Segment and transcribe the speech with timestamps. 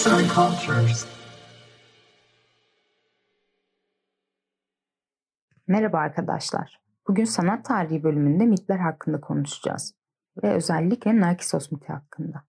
[0.00, 1.06] Arts and Cultures.
[5.66, 6.80] Merhaba arkadaşlar.
[7.08, 9.94] Bugün sanat tarihi bölümünde mitler hakkında konuşacağız
[10.42, 12.42] ve özellikle Narkisos miti hakkında.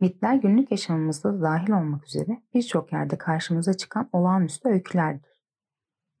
[0.00, 5.42] Mitler günlük yaşamımızda da dahil olmak üzere birçok yerde karşımıza çıkan olağanüstü öykülerdir.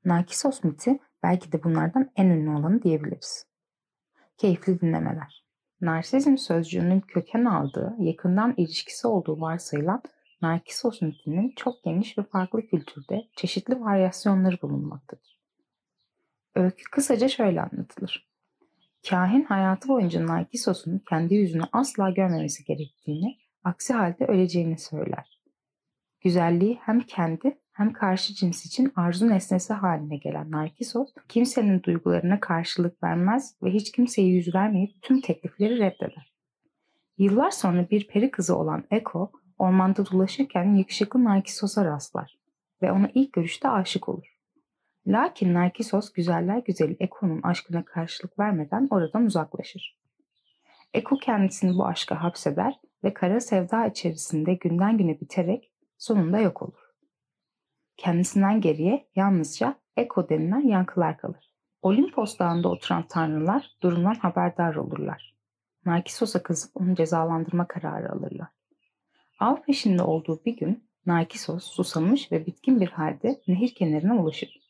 [0.04, 3.46] Narkisos miti belki de bunlardan en ünlü olanı diyebiliriz.
[4.36, 5.44] Keyifli dinlemeler.
[5.80, 10.02] Narsizm sözcüğünün köken aldığı, yakından ilişkisi olduğu varsayılan
[10.46, 15.38] Narkisos mitinin çok geniş ve farklı kültürde çeşitli varyasyonları bulunmaktadır.
[16.54, 18.28] Öykü kısaca şöyle anlatılır.
[19.08, 25.40] Kahin hayatı boyunca Narkisos'un kendi yüzünü asla görmemesi gerektiğini, aksi halde öleceğini söyler.
[26.20, 33.02] Güzelliği hem kendi hem karşı cins için arzu nesnesi haline gelen Narkisos, kimsenin duygularına karşılık
[33.02, 36.32] vermez ve hiç kimseye yüz vermeyip tüm teklifleri reddeder.
[37.18, 42.38] Yıllar sonra bir peri kızı olan Eko, ormanda dolaşırken yakışıklı Narkisos'a rastlar
[42.82, 44.36] ve ona ilk görüşte aşık olur.
[45.06, 49.98] Lakin Narkisos güzeller güzeli Eko'nun aşkına karşılık vermeden oradan uzaklaşır.
[50.94, 56.86] Eko kendisini bu aşka hapseder ve kara sevda içerisinde günden güne biterek sonunda yok olur.
[57.96, 61.50] Kendisinden geriye yalnızca Eko denilen yankılar kalır.
[61.82, 65.34] Olimpos dağında oturan tanrılar durumdan haberdar olurlar.
[65.84, 68.48] Narkisos'a kızıp onu cezalandırma kararı alırlar.
[69.40, 74.60] Av peşinde olduğu bir gün Narkisos susamış ve bitkin bir halde nehir kenarına ulaşır.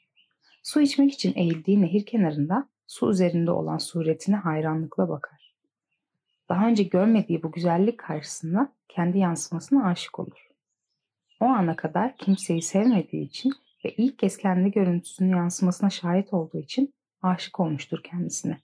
[0.62, 5.54] Su içmek için eğildiği nehir kenarında su üzerinde olan suretine hayranlıkla bakar.
[6.48, 10.48] Daha önce görmediği bu güzellik karşısında kendi yansımasına aşık olur.
[11.40, 13.52] O ana kadar kimseyi sevmediği için
[13.84, 18.58] ve ilk kez kendi görüntüsünün yansımasına şahit olduğu için aşık olmuştur kendisine.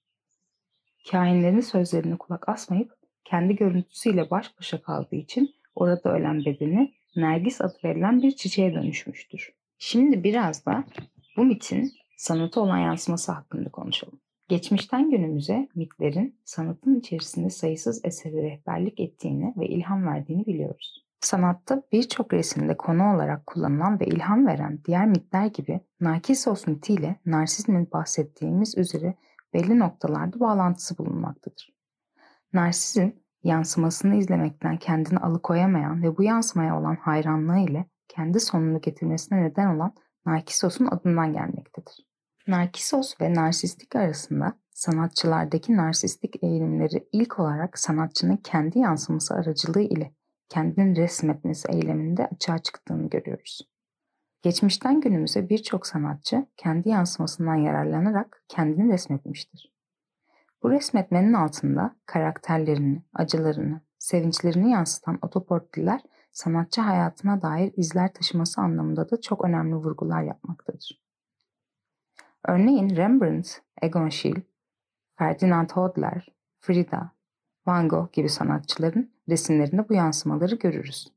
[1.11, 2.93] Kahinlerin sözlerine kulak asmayıp
[3.25, 9.53] kendi görüntüsüyle baş başa kaldığı için orada ölen bedeni Nergis adı verilen bir çiçeğe dönüşmüştür.
[9.79, 10.85] Şimdi biraz da
[11.37, 14.21] bu mitin sanatı olan yansıması hakkında konuşalım.
[14.49, 21.05] Geçmişten günümüze mitlerin sanatın içerisinde sayısız eseri rehberlik ettiğini ve ilham verdiğini biliyoruz.
[21.21, 27.89] Sanatta birçok resimde konu olarak kullanılan ve ilham veren diğer mitler gibi Narkisos mitiyle narsizmin
[27.93, 29.15] bahsettiğimiz üzere
[29.55, 31.73] belli noktalarda bağlantısı bulunmaktadır.
[32.53, 33.11] Narsizm,
[33.45, 39.95] yansımasını izlemekten kendini alıkoyamayan ve bu yansımaya olan hayranlığı ile kendi sonunu getirmesine neden olan
[40.27, 42.07] Narkisos'un adından gelmektedir.
[42.47, 50.15] Narkisos ve narsistik arasında sanatçılardaki narsistik eğilimleri ilk olarak sanatçının kendi yansıması aracılığı ile
[50.49, 53.61] kendini resmetmesi eyleminde açığa çıktığını görüyoruz.
[54.43, 59.72] Geçmişten günümüze birçok sanatçı kendi yansımasından yararlanarak kendini resmetmiştir.
[60.63, 66.01] Bu resmetmenin altında karakterlerini, acılarını, sevinçlerini yansıtan otoportreler
[66.33, 71.03] sanatçı hayatına dair izler taşıması anlamında da çok önemli vurgular yapmaktadır.
[72.49, 74.43] Örneğin Rembrandt, Egon Schiele,
[75.19, 76.29] Ferdinand Hodler,
[76.61, 77.11] Frida,
[77.67, 81.13] Van Gogh gibi sanatçıların resimlerinde bu yansımaları görürüz.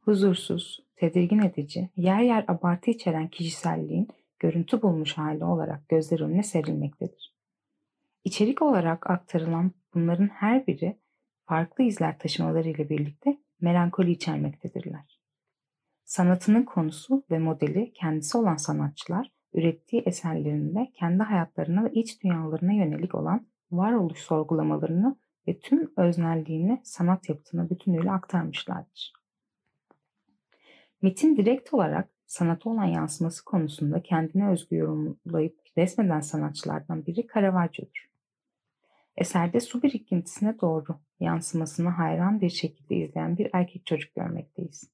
[0.00, 7.37] Huzursuz, tedirgin edici, yer yer abartı içeren kişiselliğin görüntü bulmuş hali olarak gözler önüne serilmektedir.
[8.28, 10.98] İçerik olarak aktarılan bunların her biri
[11.44, 15.20] farklı izler taşımaları ile birlikte melankoli içermektedirler.
[16.04, 23.14] Sanatının konusu ve modeli kendisi olan sanatçılar ürettiği eserlerinde kendi hayatlarına ve iç dünyalarına yönelik
[23.14, 25.16] olan varoluş sorgulamalarını
[25.48, 29.12] ve tüm öznelliğini sanat yapıtına bütünüyle aktarmışlardır.
[31.02, 38.17] Metin direkt olarak sanata olan yansıması konusunda kendine özgü yorumlayıp resmeden sanatçılardan biri Caravaggio'dur.
[39.18, 44.90] Eserde su birikintisine doğru yansımasını hayran bir şekilde izleyen bir erkek çocuk görmekteyiz.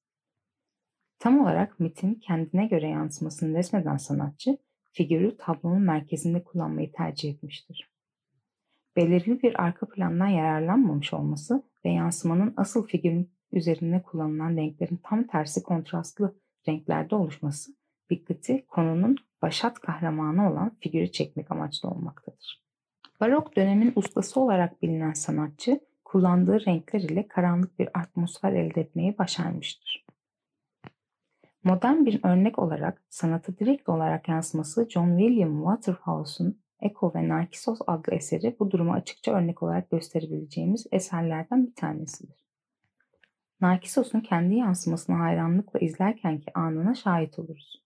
[1.19, 4.57] Tam olarak Metin kendine göre yansımasını resmeden sanatçı,
[4.91, 7.95] figürü tablonun merkezinde kullanmayı tercih etmiştir
[8.95, 15.63] belirli bir arka plandan yararlanmamış olması ve yansımanın asıl figürün üzerine kullanılan renklerin tam tersi
[15.63, 16.35] kontrastlı
[16.67, 17.71] renklerde oluşması
[18.09, 22.64] dikkati konunun başat kahramanı olan figürü çekmek amaçlı olmaktadır.
[23.19, 30.05] Barok dönemin ustası olarak bilinen sanatçı kullandığı renkler ile karanlık bir atmosfer elde etmeyi başarmıştır.
[31.63, 38.13] Modern bir örnek olarak sanatı direkt olarak yansıması John William Waterhouse'un Eko ve Narkisos adlı
[38.13, 42.45] eseri bu duruma açıkça örnek olarak gösterebileceğimiz eserlerden bir tanesidir.
[43.61, 47.83] Narkisos'un kendi yansımasını hayranlıkla izlerkenki anına şahit oluruz.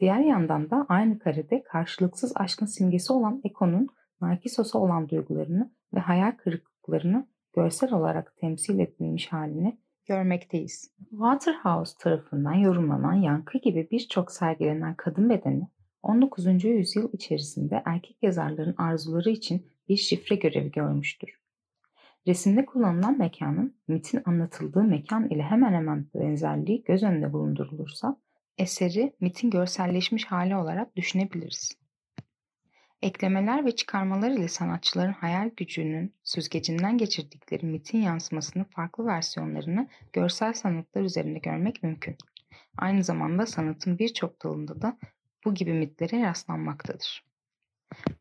[0.00, 3.88] Diğer yandan da aynı karede karşılıksız aşkın simgesi olan Eko'nun
[4.20, 10.94] Narkisos'a olan duygularını ve hayal kırıklıklarını görsel olarak temsil edilmiş halini görmekteyiz.
[11.10, 15.68] Waterhouse tarafından yorumlanan yankı gibi birçok sergilenen kadın bedeni
[16.02, 16.64] 19.
[16.64, 21.40] yüzyıl içerisinde erkek yazarların arzuları için bir şifre görevi görmüştür.
[22.26, 28.16] Resimde kullanılan mekanın mitin anlatıldığı mekan ile hemen hemen benzerliği göz önünde bulundurulursa
[28.58, 31.80] eseri mitin görselleşmiş hali olarak düşünebiliriz.
[33.02, 41.02] Eklemeler ve çıkarmalar ile sanatçıların hayal gücünün süzgecinden geçirdikleri mitin yansımasının farklı versiyonlarını görsel sanatlar
[41.02, 42.16] üzerinde görmek mümkün.
[42.76, 44.98] Aynı zamanda sanatın birçok dalında da
[45.44, 47.24] bu gibi mitlere rastlanmaktadır.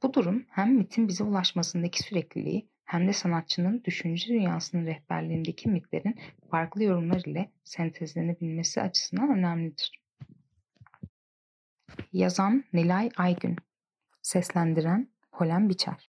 [0.04, 6.20] Bu durum hem mitin bize ulaşmasındaki sürekliliği hem de sanatçının düşünce dünyasının rehberliğindeki mitlerin
[6.52, 10.00] farklı yorumlar ile sentezlenebilmesi açısından önemlidir.
[12.14, 13.56] Yazan Nilay Aygün
[14.22, 16.00] Seslendiren Polen Biçer